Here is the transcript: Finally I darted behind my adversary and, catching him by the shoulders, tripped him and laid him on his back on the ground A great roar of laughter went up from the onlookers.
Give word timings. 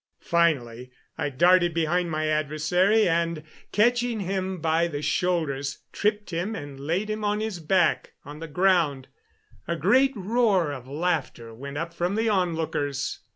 Finally 0.19 0.89
I 1.15 1.29
darted 1.29 1.75
behind 1.75 2.09
my 2.09 2.25
adversary 2.25 3.07
and, 3.07 3.43
catching 3.71 4.21
him 4.21 4.59
by 4.59 4.87
the 4.87 5.03
shoulders, 5.03 5.83
tripped 5.91 6.31
him 6.31 6.55
and 6.55 6.79
laid 6.79 7.07
him 7.07 7.23
on 7.23 7.39
his 7.39 7.59
back 7.59 8.13
on 8.25 8.39
the 8.39 8.47
ground 8.47 9.09
A 9.67 9.75
great 9.75 10.13
roar 10.17 10.71
of 10.71 10.87
laughter 10.87 11.53
went 11.53 11.77
up 11.77 11.93
from 11.93 12.15
the 12.15 12.29
onlookers. 12.29 13.19